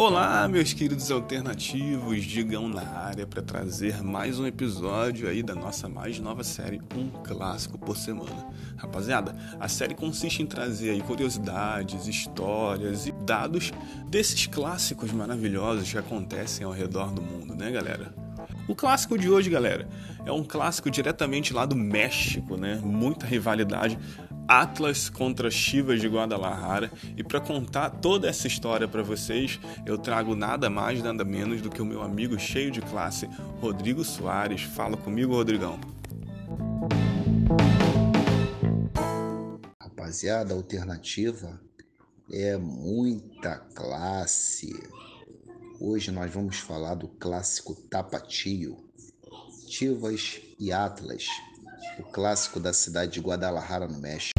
[0.00, 5.88] Olá, meus queridos alternativos, digam na área para trazer mais um episódio aí da nossa
[5.88, 8.46] mais nova série Um Clássico por Semana.
[8.76, 13.72] Rapaziada, a série consiste em trazer aí curiosidades, histórias e dados
[14.08, 18.14] desses clássicos maravilhosos que acontecem ao redor do mundo, né, galera?
[18.68, 19.88] O clássico de hoje, galera,
[20.24, 22.78] é um clássico diretamente lá do México, né?
[22.84, 23.98] Muita rivalidade
[24.48, 26.90] Atlas contra Chivas de Guadalajara.
[27.14, 31.68] E para contar toda essa história para vocês, eu trago nada mais, nada menos do
[31.68, 33.28] que o meu amigo cheio de classe,
[33.60, 34.62] Rodrigo Soares.
[34.62, 35.78] Fala comigo, Rodrigão.
[39.78, 41.60] Rapaziada, a alternativa
[42.32, 44.72] é muita classe.
[45.78, 48.78] Hoje nós vamos falar do clássico Tapatio,
[49.68, 51.26] Chivas e Atlas
[51.98, 54.38] o clássico da cidade de Guadalajara, no México.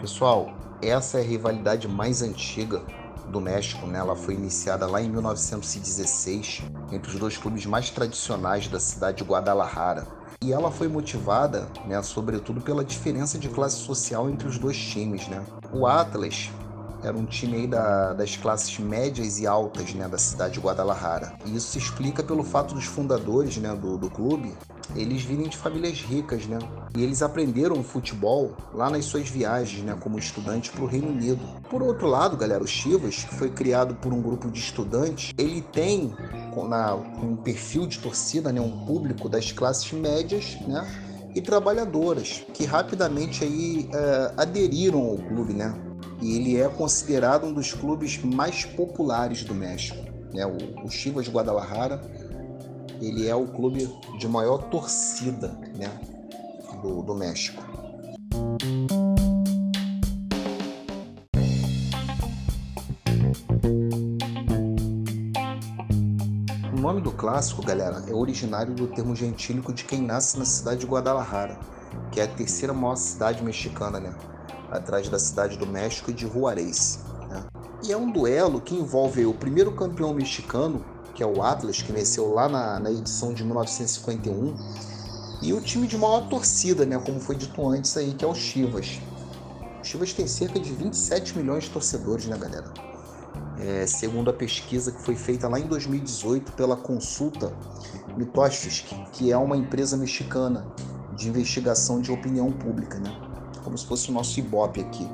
[0.00, 2.82] Pessoal, essa é a rivalidade mais antiga
[3.28, 3.98] do México, né?
[3.98, 9.24] Ela foi iniciada lá em 1916 entre os dois clubes mais tradicionais da cidade de
[9.24, 10.06] Guadalajara.
[10.42, 15.28] E ela foi motivada, né, sobretudo pela diferença de classe social entre os dois times,
[15.28, 15.44] né?
[15.70, 16.50] O Atlas
[17.02, 21.34] era um time aí da, das classes médias e altas né, da cidade de Guadalajara.
[21.44, 24.54] E isso se explica pelo fato dos fundadores né, do, do clube
[24.94, 26.58] eles virem de famílias ricas, né?
[26.96, 31.40] E eles aprenderam futebol lá nas suas viagens, né, como estudantes para o Reino Unido.
[31.68, 35.60] Por outro lado, galera, o Chivas, que foi criado por um grupo de estudantes, ele
[35.60, 36.12] tem
[36.68, 40.86] na, um perfil de torcida, né, um público das classes médias, né?
[41.34, 45.72] E trabalhadoras, que rapidamente aí é, aderiram ao clube, né?
[46.20, 49.98] E ele é considerado um dos clubes mais populares do México.
[50.32, 50.44] Né?
[50.46, 52.00] O, o Chivas Guadalajara
[53.00, 55.90] ele é o clube de maior torcida né?
[56.82, 57.62] do, do México.
[66.72, 70.80] O nome do clássico, galera, é originário do termo gentílico de quem nasce na cidade
[70.80, 71.58] de Guadalajara,
[72.10, 74.14] que é a terceira maior cidade mexicana, né?
[74.70, 77.00] Atrás da cidade do México e de Juarez.
[77.28, 77.44] Né?
[77.84, 81.92] E é um duelo que envolve o primeiro campeão mexicano, que é o Atlas, que
[81.92, 84.54] venceu lá na, na edição de 1951,
[85.42, 88.34] e o time de maior torcida, né, como foi dito antes aí, que é o
[88.34, 89.00] Chivas.
[89.80, 92.70] O Chivas tem cerca de 27 milhões de torcedores, né, galera?
[93.58, 97.52] É, segundo a pesquisa que foi feita lá em 2018 pela Consulta
[98.16, 100.66] Mitoshevsky, que é uma empresa mexicana
[101.16, 103.29] de investigação de opinião pública, né?
[103.60, 105.08] Como se fosse o nosso Ibope aqui.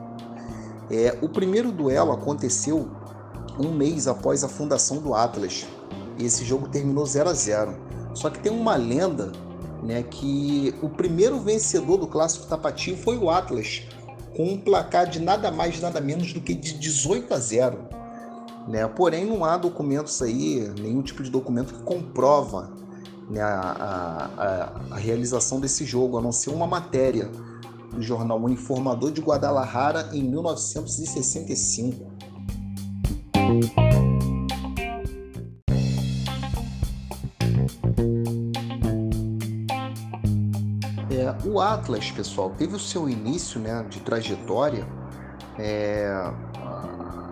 [0.90, 2.88] É, o primeiro duelo aconteceu
[3.58, 5.66] um mês após a fundação do Atlas.
[6.18, 7.74] Esse jogo terminou 0 a 0.
[8.14, 9.32] Só que tem uma lenda
[9.82, 13.82] né, que o primeiro vencedor do clássico tapatio foi o Atlas,
[14.36, 17.78] com um placar de nada mais nada menos do que de 18 a 0.
[18.68, 18.86] Né?
[18.88, 22.72] Porém, não há documentos aí, nenhum tipo de documento que comprova
[23.30, 24.30] né, a,
[24.90, 27.30] a, a realização desse jogo, a não ser uma matéria
[27.96, 32.06] do jornal O Informador de Guadalajara em 1965.
[41.10, 44.86] É, o Atlas, pessoal, teve o seu início né, de trajetória
[45.58, 46.08] é,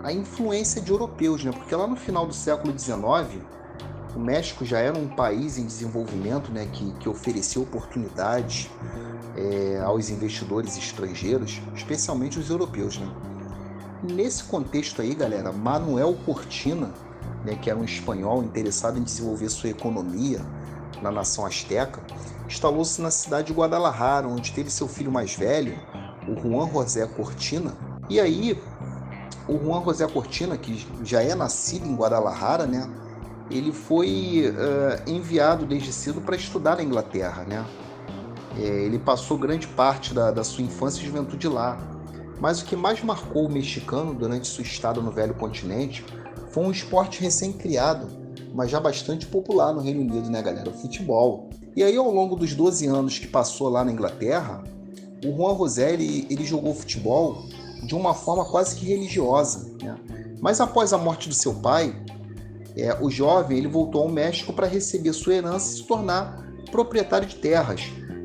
[0.03, 1.51] a influência de europeus, né?
[1.51, 3.43] porque lá no final do século XIX
[4.15, 8.69] o México já era um país em desenvolvimento né, que, que oferecia oportunidades
[9.35, 12.97] é, aos investidores estrangeiros, especialmente os europeus.
[12.97, 13.07] Né?
[14.03, 16.93] Nesse contexto aí, galera, Manuel Cortina,
[17.43, 20.39] né, que era um espanhol interessado em desenvolver sua economia
[21.01, 22.01] na nação asteca,
[22.47, 25.77] instalou-se na cidade de Guadalajara, onde teve seu filho mais velho,
[26.25, 27.73] o Juan José Cortina.
[28.09, 28.61] E aí,
[29.47, 32.89] o Juan José Cortina, que já é nascido em Guadalajara, né,
[33.49, 37.65] ele foi uh, enviado desde cedo para estudar na Inglaterra, né?
[38.57, 41.77] É, ele passou grande parte da, da sua infância e juventude lá.
[42.39, 46.05] Mas o que mais marcou o mexicano durante sua estada no velho continente
[46.49, 48.07] foi um esporte recém-criado,
[48.53, 50.69] mas já bastante popular no Reino Unido, né, galera?
[50.69, 51.49] O futebol.
[51.75, 54.63] E aí, ao longo dos 12 anos que passou lá na Inglaterra,
[55.23, 57.43] o Juan José ele, ele jogou futebol
[57.83, 59.69] de uma forma quase que religiosa.
[59.81, 59.97] Né?
[60.41, 61.93] Mas após a morte do seu pai,
[62.77, 67.27] é, o jovem ele voltou ao México para receber sua herança e se tornar proprietário
[67.27, 67.81] de terras.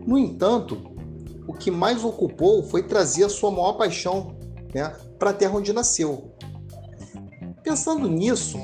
[0.07, 0.91] No entanto,
[1.47, 4.37] o que mais ocupou foi trazer a sua maior paixão
[4.75, 6.33] né, para a terra onde nasceu.
[7.63, 8.59] Pensando nisso,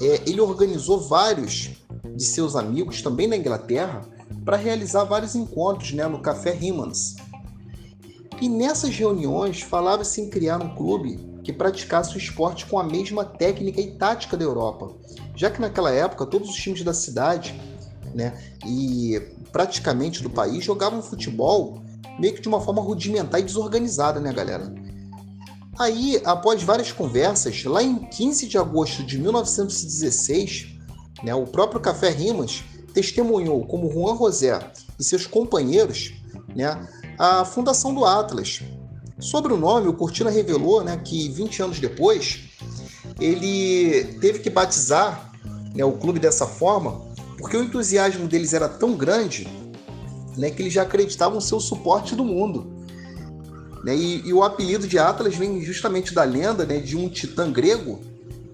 [0.00, 1.70] é, ele organizou vários
[2.16, 4.00] de seus amigos, também na Inglaterra,
[4.44, 7.16] para realizar vários encontros né, no Café Rimmans.
[8.40, 13.24] E nessas reuniões falava-se em criar um clube que praticasse o esporte com a mesma
[13.24, 14.94] técnica e tática da Europa,
[15.34, 17.58] já que naquela época todos os times da cidade
[18.14, 19.18] né, e
[19.50, 21.80] praticamente do país jogavam futebol
[22.20, 24.70] meio que de uma forma rudimentar e desorganizada, né, galera?
[25.78, 30.66] Aí, após várias conversas, lá em 15 de agosto de 1916,
[31.22, 32.62] né, o próprio Café Rimas
[32.92, 36.12] testemunhou como Juan José e seus companheiros
[36.54, 36.86] né,
[37.18, 38.60] a fundação do Atlas.
[39.20, 42.40] Sobre o nome, o Cortina revelou né, que 20 anos depois
[43.20, 45.32] ele teve que batizar
[45.74, 49.48] né, o clube dessa forma porque o entusiasmo deles era tão grande
[50.36, 52.66] né, que eles já acreditavam ser o suporte do mundo.
[53.84, 53.96] Né?
[53.96, 58.00] E, e, o apelido de Atlas vem justamente da lenda né, de um titã grego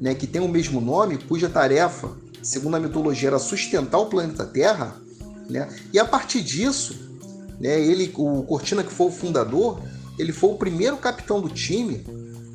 [0.00, 2.10] né, que tem o mesmo nome, cuja tarefa,
[2.42, 4.96] segundo a mitologia, era sustentar o planeta Terra.
[5.48, 5.68] Né?
[5.92, 6.94] E a partir disso,
[7.58, 9.80] né, ele, o Cortina, que foi o fundador,
[10.18, 12.04] ele foi o primeiro capitão do time.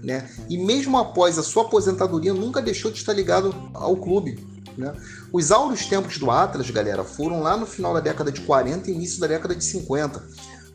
[0.03, 0.29] Né?
[0.49, 4.39] E mesmo após a sua aposentadoria, nunca deixou de estar ligado ao clube.
[4.77, 4.93] Né?
[5.31, 8.93] Os áureos tempos do Atlas, galera, foram lá no final da década de 40 e
[8.93, 10.23] início da década de 50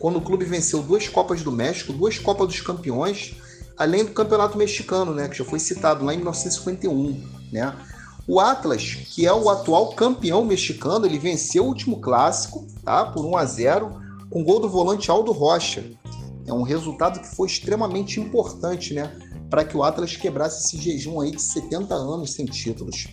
[0.04, 3.36] quando o clube venceu duas Copas do México, duas Copas dos Campeões,
[3.74, 7.74] além do Campeonato Mexicano, né, que já foi citado lá em 1951, né?
[8.28, 13.06] O Atlas, que é o atual campeão mexicano, ele venceu o último clássico, tá?
[13.06, 14.00] Por 1 a 0,
[14.30, 15.84] com gol do volante Aldo Rocha.
[16.46, 19.16] É um resultado que foi extremamente importante, né,
[19.48, 23.08] para que o Atlas quebrasse esse jejum aí de 70 anos sem títulos.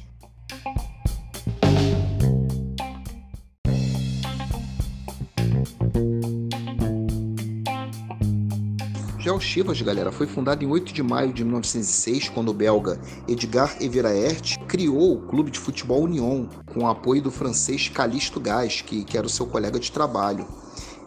[9.20, 13.00] Já o Chivas, galera, foi fundado em 8 de maio de 1906, quando o belga
[13.28, 18.82] Edgar Everaert criou o clube de futebol Union, com o apoio do francês Calixto Gás,
[18.82, 20.48] que, que era o seu colega de trabalho.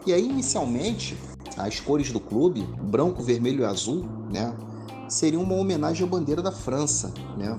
[0.07, 1.17] E aí, inicialmente,
[1.57, 4.53] as cores do clube, branco, vermelho e azul, né,
[5.07, 7.57] seriam uma homenagem à bandeira da França, né?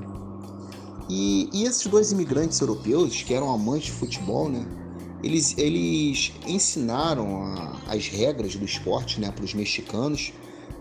[1.09, 4.67] E, e esses dois imigrantes europeus, que eram amantes de futebol, né,
[5.23, 10.33] eles, eles ensinaram a, as regras do esporte né, para os mexicanos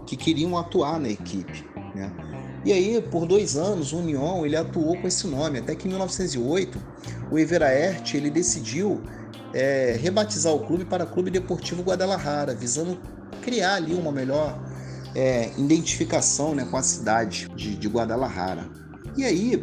[0.05, 1.65] que queriam atuar na equipe.
[1.93, 2.11] Né?
[2.65, 5.89] E aí, por dois anos, o União ele atuou com esse nome, até que em
[5.89, 6.79] 1908
[7.31, 9.01] o Everaert ele decidiu
[9.55, 12.99] é, rebatizar o clube para Clube Deportivo Guadalajara, visando
[13.41, 14.61] criar ali uma melhor
[15.15, 18.69] é, identificação né, com a cidade de, de Guadalajara.
[19.15, 19.61] E aí,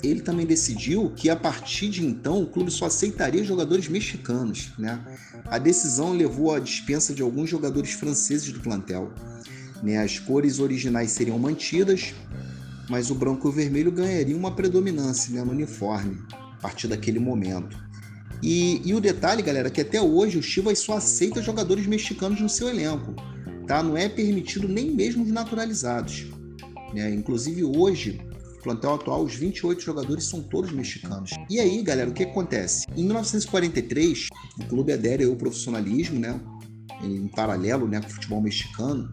[0.00, 4.70] ele também decidiu que a partir de então o clube só aceitaria jogadores mexicanos.
[4.78, 5.00] Né?
[5.46, 9.12] A decisão levou à dispensa de alguns jogadores franceses do plantel.
[9.82, 9.98] Né?
[9.98, 12.14] As cores originais seriam mantidas,
[12.88, 17.18] mas o branco e o vermelho ganhariam uma predominância né, no uniforme a partir daquele
[17.18, 17.89] momento.
[18.42, 22.40] E, e, o detalhe, galera, é que até hoje o Chivas só aceita jogadores mexicanos
[22.40, 23.14] no seu elenco.
[23.66, 23.82] Tá?
[23.82, 26.26] Não é permitido nem mesmo os naturalizados.
[26.94, 27.14] Né?
[27.14, 28.20] Inclusive hoje,
[28.58, 31.30] o plantel atual, os 28 jogadores são todos mexicanos.
[31.48, 32.86] E aí, galera, o que acontece?
[32.96, 34.28] Em 1943,
[34.58, 36.40] o clube adere ao profissionalismo, né?
[37.02, 39.12] Em paralelo né, com o futebol mexicano.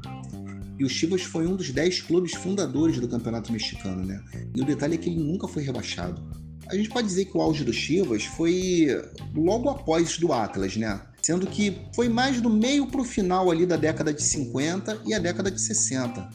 [0.80, 4.22] E o Chivas foi um dos 10 clubes fundadores do Campeonato Mexicano, né?
[4.56, 6.22] E o detalhe é que ele nunca foi rebaixado.
[6.70, 8.88] A gente pode dizer que o auge do Chivas foi
[9.36, 11.02] logo após do Atlas, né?
[11.22, 15.14] Sendo que foi mais do meio para o final ali da década de 50 e
[15.14, 16.30] a década de 60,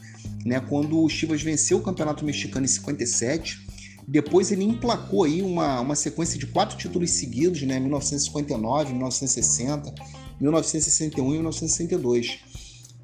[0.44, 0.60] né?
[0.60, 3.66] Quando o Chivas venceu o Campeonato Mexicano em 57,
[4.06, 7.78] depois ele emplacou aí uma, uma sequência de quatro títulos seguidos, né?
[7.78, 9.94] 1959, 1960,
[10.40, 12.52] 1961 e 1962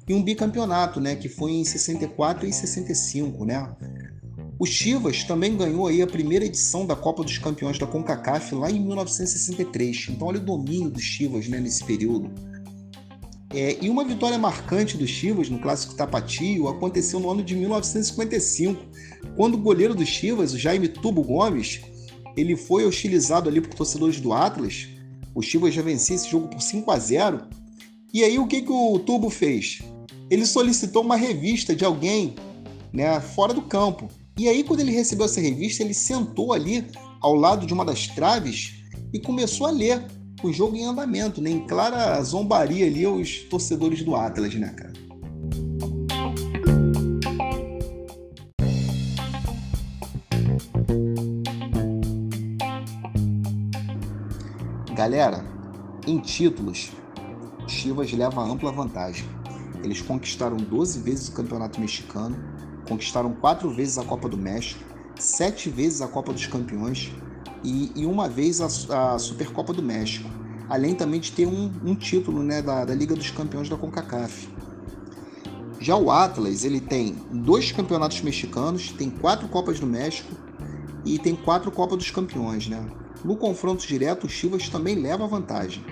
[0.09, 3.69] e um bicampeonato, né, que foi em 64 e 65, né?
[4.59, 8.69] O Chivas também ganhou aí a primeira edição da Copa dos Campeões da CONCACAF lá
[8.69, 10.09] em 1963.
[10.09, 12.29] Então olha o domínio do Chivas, né, nesse período.
[13.51, 18.85] É, e uma vitória marcante do Chivas no Clássico Tapatio aconteceu no ano de 1955,
[19.35, 21.81] quando o goleiro do Chivas, o Jaime Tubo Gomes,
[22.35, 24.89] ele foi hostilizado ali por torcedores do Atlas.
[25.33, 27.47] O Chivas já vencia esse jogo por 5 a 0.
[28.13, 29.79] E aí o que, que o Tubo fez?
[30.29, 32.35] ele solicitou uma revista de alguém
[32.93, 34.07] né, fora do campo.
[34.39, 36.87] E aí, quando ele recebeu essa revista, ele sentou ali
[37.19, 40.01] ao lado de uma das traves e começou a ler
[40.41, 44.93] o jogo em andamento, né, em clara zombaria ali aos torcedores do Atlas, né, cara?
[54.95, 55.43] Galera,
[56.07, 56.93] em títulos,
[57.67, 59.25] Chivas leva ampla vantagem.
[59.83, 62.37] Eles conquistaram 12 vezes o Campeonato Mexicano,
[62.89, 64.83] conquistaram 4 vezes a Copa do México,
[65.17, 67.11] 7 vezes a Copa dos Campeões
[67.63, 70.29] e, e uma vez a, a, Supercopa do México,
[70.67, 74.49] além também de ter um, um título né, da, da, Liga dos Campeões da CONCACAF.
[75.79, 80.35] Já o Atlas, ele tem dois campeonatos mexicanos, tem quatro Copas do México
[81.05, 82.83] e tem quatro Copas dos Campeões, né?
[83.23, 85.83] No confronto direto, o Chivas também leva vantagem.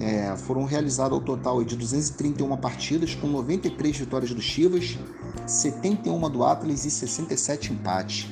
[0.00, 4.98] É, foram realizadas ao total de 231 partidas, com 93 vitórias do Chivas,
[5.52, 8.28] 71 do Atlas e 67 empates.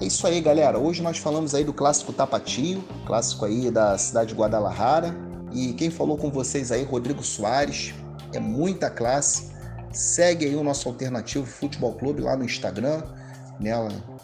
[0.00, 0.78] É isso aí, galera.
[0.78, 5.16] Hoje nós falamos aí do clássico Tapatio, clássico aí da cidade de Guadalajara.
[5.52, 7.94] E quem falou com vocês aí, Rodrigo Soares.
[8.32, 9.50] É muita classe.
[9.92, 13.02] Segue aí o nosso alternativo Futebol Clube lá no Instagram,
[13.58, 13.72] né?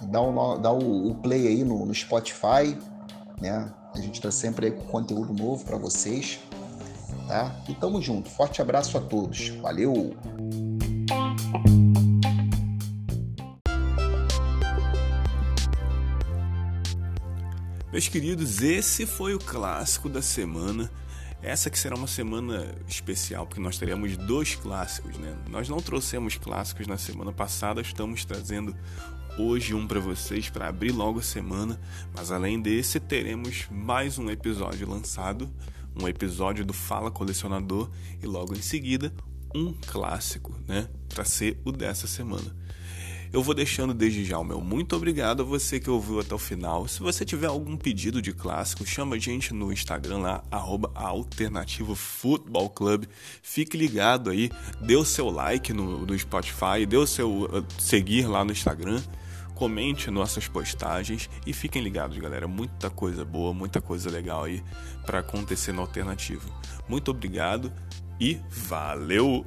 [0.02, 2.76] Dá, um, dá o, o play aí no, no Spotify,
[3.40, 3.72] né?
[3.94, 6.40] A gente está sempre aí com conteúdo novo para vocês,
[7.26, 7.56] tá?
[7.66, 8.28] E tamo junto.
[8.28, 9.48] Forte abraço a todos.
[9.60, 10.14] Valeu!
[17.92, 20.90] Meus queridos, esse foi o clássico da semana.
[21.42, 25.36] Essa que será uma semana especial, porque nós teremos dois clássicos, né?
[25.50, 28.74] Nós não trouxemos clássicos na semana passada, estamos trazendo
[29.36, 31.78] hoje um para vocês para abrir logo a semana,
[32.16, 35.52] mas além desse teremos mais um episódio lançado,
[35.94, 37.90] um episódio do Fala Colecionador
[38.22, 39.12] e logo em seguida
[39.54, 42.56] um clássico, né, para ser o dessa semana.
[43.32, 46.38] Eu vou deixando desde já o meu muito obrigado a você que ouviu até o
[46.38, 46.86] final.
[46.86, 51.94] Se você tiver algum pedido de clássico, chama a gente no Instagram lá, arroba Alternativo
[51.94, 52.70] Futebol.
[53.42, 54.50] Fique ligado aí,
[54.82, 59.00] dê o seu like no, no Spotify, dê o seu uh, seguir lá no Instagram
[59.54, 62.48] comente nossas postagens e fiquem ligados, galera.
[62.48, 64.62] Muita coisa boa, muita coisa legal aí
[65.06, 66.52] para acontecer no alternativo.
[66.88, 67.72] Muito obrigado
[68.20, 69.46] e valeu!